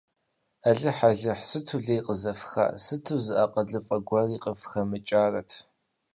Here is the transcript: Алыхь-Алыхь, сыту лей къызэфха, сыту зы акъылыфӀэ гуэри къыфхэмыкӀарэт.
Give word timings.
Алыхь-Алыхь, 0.69 1.43
сыту 1.49 1.77
лей 1.85 2.01
къызэфха, 2.05 2.65
сыту 2.83 3.17
зы 3.23 3.33
акъылыфӀэ 3.43 3.97
гуэри 4.07 4.37
къыфхэмыкӀарэт. 4.43 5.51